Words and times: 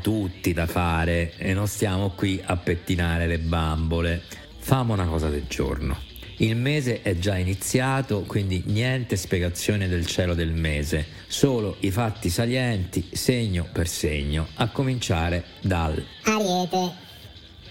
tutti 0.00 0.52
da 0.52 0.66
fare 0.66 1.34
e 1.36 1.52
non 1.52 1.66
stiamo 1.66 2.10
qui 2.10 2.40
a 2.44 2.56
pettinare 2.56 3.26
le 3.26 3.38
bambole. 3.38 4.22
Famo 4.58 4.92
una 4.92 5.06
cosa 5.06 5.28
del 5.28 5.44
giorno. 5.48 6.10
Il 6.38 6.56
mese 6.56 7.02
è 7.02 7.16
già 7.18 7.36
iniziato, 7.36 8.22
quindi 8.22 8.62
niente 8.66 9.16
spiegazione 9.16 9.86
del 9.86 10.06
cielo 10.06 10.34
del 10.34 10.52
mese, 10.52 11.06
solo 11.26 11.76
i 11.80 11.90
fatti 11.90 12.30
salienti, 12.30 13.10
segno 13.12 13.68
per 13.70 13.86
segno, 13.86 14.48
a 14.54 14.68
cominciare 14.70 15.44
dal 15.60 16.02
Ariete. 16.24 17.10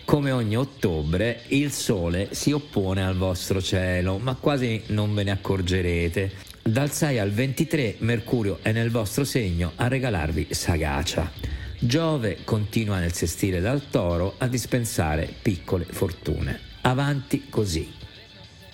Come 0.05 0.31
ogni 0.31 0.57
ottobre, 0.57 1.43
il 1.47 1.71
sole 1.71 2.29
si 2.31 2.51
oppone 2.51 3.03
al 3.03 3.15
vostro 3.15 3.61
cielo, 3.61 4.17
ma 4.19 4.35
quasi 4.35 4.83
non 4.87 5.13
ve 5.13 5.23
ne 5.23 5.31
accorgerete. 5.31 6.31
Dal 6.61 6.91
6 6.91 7.17
al 7.17 7.31
23 7.31 7.95
Mercurio 7.99 8.59
è 8.61 8.71
nel 8.71 8.91
vostro 8.91 9.23
segno 9.23 9.71
a 9.75 9.87
regalarvi 9.87 10.47
sagacia. 10.51 11.50
Giove 11.83 12.43
continua 12.43 12.99
nel 12.99 13.11
sestile 13.11 13.59
dal 13.59 13.89
toro 13.89 14.35
a 14.37 14.45
dispensare 14.45 15.33
piccole 15.41 15.83
fortune. 15.85 16.59
Avanti 16.81 17.49
così. 17.49 17.91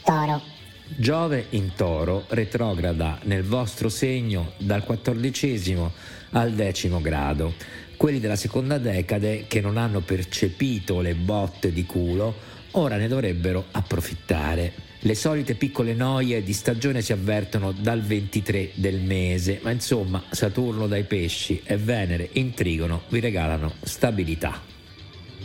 Toro. 0.04 0.42
Giove 0.90 1.46
in 1.52 1.72
toro 1.73 2.26
retrograda 2.28 3.18
nel 3.23 3.44
vostro 3.44 3.88
segno 3.88 4.52
dal 4.58 4.84
quattordicesimo 4.84 5.94
al 6.31 6.52
decimo 6.52 7.00
grado. 7.00 7.54
Quelli 7.96 8.20
della 8.20 8.36
seconda 8.36 8.78
decade 8.78 9.46
che 9.48 9.62
non 9.62 9.78
hanno 9.78 10.02
percepito 10.02 11.00
le 11.00 11.16
botte 11.16 11.72
di 11.72 11.86
culo 11.86 12.36
ora 12.72 12.98
ne 12.98 13.08
dovrebbero 13.08 13.68
approfittare. 13.72 14.87
Le 15.02 15.14
solite 15.14 15.53
piccole 15.53 15.94
noie 15.94 16.42
di 16.42 16.53
stagione 16.53 17.02
si 17.02 17.14
avvertono 17.14 17.72
dal 17.72 18.02
23 18.02 18.72
del 18.73 19.00
mese, 19.00 19.59
ma 19.62 19.70
insomma 19.70 20.23
Saturno 20.31 20.88
dai 20.88 21.03
pesci 21.03 21.62
e 21.64 21.78
Venere 21.78 22.30
in 22.34 22.53
trigono 22.53 23.03
vi 23.09 23.20
regalano 23.20 23.73
stabilità. 23.84 24.59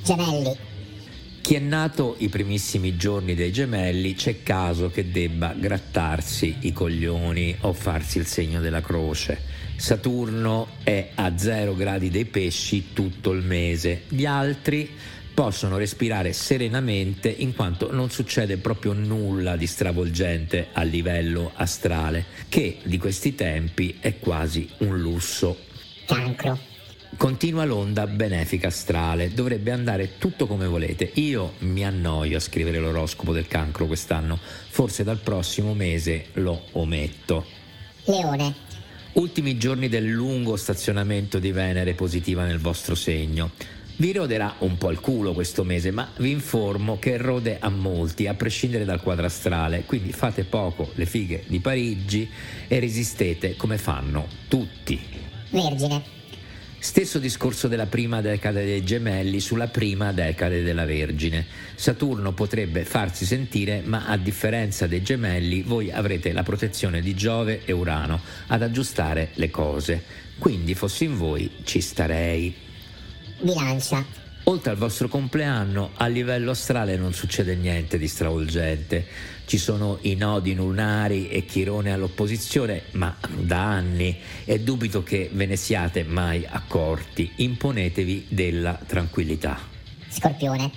Gemelli. 0.03 0.71
Chi 1.43 1.55
è 1.55 1.59
nato 1.59 2.15
i 2.19 2.29
primissimi 2.29 2.97
giorni 2.97 3.35
dei 3.35 3.51
gemelli 3.51 4.15
c'è 4.15 4.45
caso 4.45 4.91
che 4.91 5.11
debba 5.11 5.53
grattarsi 5.59 6.59
i 6.61 6.73
coglioni 6.73 7.57
o 7.63 7.73
farsi 7.73 8.19
il 8.19 8.27
segno 8.27 8.61
della 8.61 8.81
croce. 8.81 9.41
Saturno 9.77 10.69
è 10.85 11.11
a 11.15 11.37
0 11.37 11.75
gradi 11.75 12.11
dei 12.11 12.27
pesci 12.27 12.93
tutto 12.93 13.33
il 13.33 13.43
mese, 13.43 14.03
gli 14.09 14.25
altri 14.25 14.89
possono 15.35 15.79
respirare 15.79 16.33
serenamente 16.33 17.29
in 17.29 17.55
quanto 17.55 17.93
non 17.93 18.11
succede 18.11 18.59
proprio 18.59 18.93
nulla 18.93 19.57
di 19.57 19.67
stravolgente 19.67 20.69
a 20.73 20.83
livello 20.83 21.53
astrale, 21.55 22.25
che 22.49 22.79
di 22.83 22.99
questi 22.99 23.35
tempi 23.35 23.97
è 24.01 24.19
quasi 24.19 24.69
un 24.79 25.01
lusso. 25.01 25.57
Cancro. 26.07 26.71
Continua 27.17 27.65
l'onda 27.65 28.07
benefica 28.07 28.69
astrale, 28.69 29.33
dovrebbe 29.33 29.71
andare 29.71 30.17
tutto 30.19 30.47
come 30.47 30.67
volete. 30.67 31.11
Io 31.15 31.55
mi 31.59 31.85
annoio 31.85 32.39
a 32.39 32.41
scrivere 32.41 32.79
l'oroscopo 32.79 33.33
del 33.33 33.47
cancro 33.47 33.87
quest'anno, 33.87 34.39
forse 34.41 35.05
dal 35.05 35.19
prossimo 35.19 35.75
mese 35.75 36.27
lo 36.35 36.65
ometto. 36.73 37.45
Leone. 38.05 38.71
Ultimi 39.13 39.59
giorni 39.59 39.89
del 39.91 40.07
lungo 40.07 40.57
stazionamento 40.57 41.39
di 41.39 41.53
Venere 41.53 41.93
positiva 41.93 42.47
nel 42.47 42.59
vostro 42.59 42.95
segno. 42.95 43.51
Vi 43.97 44.13
roderà 44.13 44.57
un 44.61 44.79
po' 44.79 44.91
il 44.91 45.01
culo 45.01 45.33
questo 45.33 45.65
mese, 45.65 45.91
ma 45.91 46.11
vi 46.17 46.31
informo 46.31 46.99
che 46.99 47.17
rode 47.19 47.59
a 47.61 47.69
molti, 47.69 48.27
a 48.27 48.35
prescindere 48.35 48.85
dal 48.85 49.03
quadro 49.03 49.27
astrale, 49.27 49.85
quindi 49.85 50.13
fate 50.13 50.45
poco 50.45 50.91
le 50.95 51.07
fighe 51.07 51.45
di 51.47 51.61
Parigi 51.61 52.29
e 52.67 52.81
resistete 52.81 53.55
come 53.57 53.79
fanno 53.79 54.27
tutti. 54.49 55.01
Vergine. 55.51 56.21
Stesso 56.83 57.21
discorso 57.21 57.69
della 57.69 57.87
prima 57.87 58.21
decade 58.21 58.65
dei 58.65 58.83
gemelli 58.83 59.39
sulla 59.39 59.69
prima 59.69 60.11
decade 60.11 60.65
della 60.65 60.85
Vergine. 60.85 61.47
Saturno 61.77 62.33
potrebbe 62.33 62.85
farsi 62.85 63.25
sentire, 63.25 63.83
ma 63.85 64.07
a 64.07 64.17
differenza 64.17 64.89
dei 64.89 65.01
gemelli 65.01 65.63
voi 65.63 65.93
avrete 65.93 66.33
la 66.33 66.43
protezione 66.43 67.01
di 67.01 67.15
Giove 67.15 67.61
e 67.65 67.71
Urano 67.71 68.21
ad 68.49 68.63
aggiustare 68.63 69.31
le 69.35 69.49
cose. 69.49 70.03
Quindi 70.39 70.75
fossi 70.75 71.05
in 71.05 71.17
voi 71.17 71.49
ci 71.63 71.81
starei. 71.81 72.53
Bilancia. 73.43 74.05
Oltre 74.45 74.71
al 74.73 74.77
vostro 74.77 75.07
compleanno, 75.07 75.91
a 75.95 76.07
livello 76.07 76.51
astrale 76.51 76.97
non 76.97 77.13
succede 77.13 77.55
niente 77.55 77.97
di 77.97 78.09
stravolgente. 78.09 79.07
Ci 79.45 79.57
sono 79.57 79.99
i 80.03 80.17
nodi 80.17 80.55
lunari 80.55 81.29
e 81.29 81.45
Chirone 81.45 81.93
all'opposizione, 81.93 82.85
ma 82.93 83.17
da 83.29 83.63
anni 83.63 84.19
e 84.45 84.61
dubito 84.61 85.05
che 85.05 85.31
ve 85.33 85.47
ne 85.47 85.57
siate 85.57 86.03
mai 86.03 86.45
accorti. 86.49 87.31
Imponetevi 87.37 88.27
della 88.31 88.79
tranquillità. 88.85 89.82
Scorpione. 90.13 90.71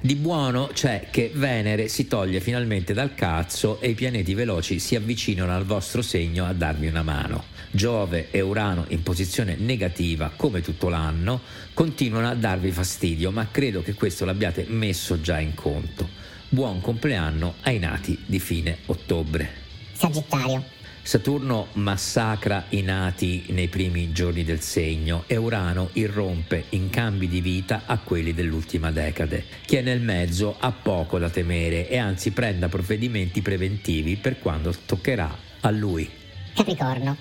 Di 0.00 0.14
buono 0.14 0.68
c'è 0.72 1.08
che 1.10 1.32
Venere 1.34 1.88
si 1.88 2.06
toglie 2.06 2.40
finalmente 2.40 2.94
dal 2.94 3.14
cazzo 3.14 3.80
e 3.80 3.88
i 3.88 3.94
pianeti 3.94 4.34
veloci 4.34 4.78
si 4.78 4.94
avvicinano 4.94 5.52
al 5.52 5.64
vostro 5.64 6.02
segno 6.02 6.44
a 6.44 6.52
darvi 6.52 6.86
una 6.86 7.02
mano. 7.02 7.44
Giove 7.70 8.30
e 8.30 8.40
Urano 8.40 8.84
in 8.88 9.02
posizione 9.02 9.56
negativa 9.56 10.30
come 10.36 10.60
tutto 10.60 10.88
l'anno 10.88 11.40
continuano 11.74 12.28
a 12.28 12.34
darvi 12.34 12.70
fastidio, 12.70 13.30
ma 13.30 13.48
credo 13.50 13.82
che 13.82 13.94
questo 13.94 14.24
l'abbiate 14.24 14.66
messo 14.68 15.20
già 15.20 15.40
in 15.40 15.54
conto. 15.54 16.08
Buon 16.48 16.80
compleanno 16.80 17.54
ai 17.62 17.78
nati 17.78 18.16
di 18.24 18.38
fine 18.38 18.78
ottobre. 18.86 19.50
Sagittario. 19.92 20.75
Saturno 21.06 21.68
massacra 21.74 22.64
i 22.70 22.82
nati 22.82 23.44
nei 23.50 23.68
primi 23.68 24.10
giorni 24.10 24.42
del 24.42 24.60
segno 24.60 25.22
e 25.28 25.36
Urano 25.36 25.90
irrompe 25.92 26.64
in 26.70 26.90
cambi 26.90 27.28
di 27.28 27.40
vita 27.40 27.82
a 27.86 27.98
quelli 27.98 28.34
dell'ultima 28.34 28.90
decade. 28.90 29.44
Chi 29.64 29.76
è 29.76 29.82
nel 29.82 30.00
mezzo 30.00 30.56
ha 30.58 30.72
poco 30.72 31.20
da 31.20 31.30
temere 31.30 31.88
e 31.88 31.96
anzi 31.96 32.32
prenda 32.32 32.68
provvedimenti 32.68 33.40
preventivi 33.40 34.16
per 34.16 34.40
quando 34.40 34.74
toccherà 34.84 35.32
a 35.60 35.70
lui. 35.70 36.10
Capricorno. 36.52 37.16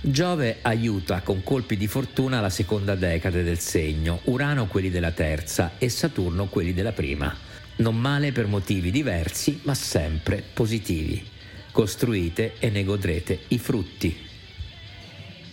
Giove 0.00 0.60
aiuta 0.62 1.20
con 1.20 1.42
colpi 1.42 1.76
di 1.76 1.86
fortuna 1.86 2.40
la 2.40 2.48
seconda 2.48 2.94
decade 2.94 3.42
del 3.42 3.58
segno, 3.58 4.20
Urano 4.24 4.68
quelli 4.68 4.88
della 4.88 5.12
terza 5.12 5.72
e 5.76 5.90
Saturno 5.90 6.46
quelli 6.46 6.72
della 6.72 6.92
prima. 6.92 7.36
Non 7.76 7.94
male 7.94 8.32
per 8.32 8.46
motivi 8.46 8.90
diversi, 8.90 9.60
ma 9.64 9.74
sempre 9.74 10.42
positivi 10.50 11.36
costruite 11.78 12.54
e 12.58 12.70
ne 12.70 12.82
godrete 12.82 13.38
i 13.48 13.58
frutti. 13.60 14.12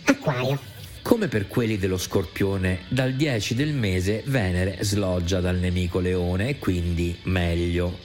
Acquario. 0.06 0.60
Come 1.02 1.28
per 1.28 1.46
quelli 1.46 1.78
dello 1.78 1.98
Scorpione, 1.98 2.80
dal 2.88 3.12
10 3.12 3.54
del 3.54 3.72
mese 3.72 4.24
Venere 4.26 4.78
sloggia 4.80 5.38
dal 5.38 5.54
nemico 5.56 6.00
Leone 6.00 6.48
e 6.48 6.58
quindi 6.58 7.16
meglio. 7.24 7.96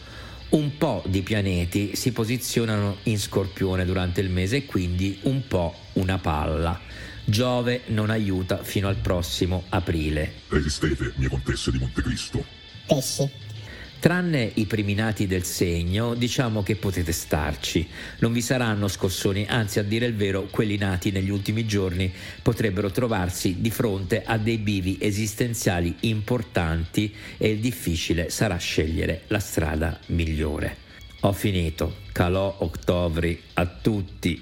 Un 0.50 0.78
po' 0.78 1.02
di 1.08 1.24
pianeti 1.24 1.96
si 1.96 2.12
posizionano 2.12 2.98
in 3.04 3.18
Scorpione 3.18 3.86
durante 3.86 4.22
il 4.22 4.30
mese 4.30 4.58
e 4.58 4.66
quindi 4.66 5.18
un 5.24 5.48
po' 5.48 5.74
una 5.94 6.20
palla. 6.20 6.80
Giove 7.26 7.82
non 7.88 8.12
aiuta 8.12 8.62
fino 8.62 8.88
al 8.88 8.98
prossimo 8.98 9.64
aprile. 9.70 10.32
Resistete, 10.50 11.14
mie 11.16 11.28
contesse 11.28 11.72
di 11.72 11.80
Montecristo. 11.80 12.46
Pesci. 12.86 13.50
Tranne 14.01 14.50
i 14.56 14.66
primi 14.66 14.95
nati 14.95 15.28
del 15.28 15.43
segno, 15.43 16.16
diciamo 16.16 16.64
che 16.64 16.76
potete 16.76 17.11
starci. 17.11 17.87
Non 18.17 18.34
vi 18.34 18.41
saranno 18.41 18.87
scossoni, 18.87 19.46
anzi 19.47 19.78
a 19.78 19.84
dire 19.84 20.08
il 20.08 20.16
vero, 20.16 20.47
quelli 20.49 20.76
nati 20.76 21.11
negli 21.11 21.29
ultimi 21.29 21.67
giorni 21.67 22.11
potrebbero 22.41 22.90
trovarsi 22.90 23.58
di 23.59 23.70
fronte 23.70 24.23
a 24.26 24.40
dei 24.40 24.58
bivi 24.58 24.97
esistenziali 24.99 25.97
importanti 25.99 27.14
e 27.37 27.52
il 27.52 27.59
difficile 27.59 28.31
sarà 28.31 28.58
scegliere 28.58 29.22
la 29.28 29.40
strada 29.40 29.99
migliore. 30.08 30.78
Ho 31.20 31.31
finito. 31.31 31.97
Calò 32.11 32.55
Octobri 32.58 33.40
a 33.53 33.67
tutti. 33.67 34.40